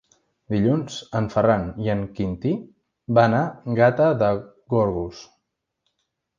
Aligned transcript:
Dilluns 0.53 0.95
en 1.19 1.27
Ferran 1.33 1.67
i 1.83 1.91
en 1.95 2.01
Quintí 2.21 2.55
van 3.21 3.37
a 3.43 3.45
Gata 3.83 4.11
de 4.25 4.33
Gorgos. 4.77 5.25